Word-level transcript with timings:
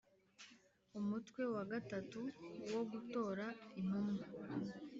umutwe 0.99 1.41
wa 1.53 1.63
gatatu 1.71 2.19
wo 2.71 2.81
gutora 2.91 3.45
intumwa 3.79 4.23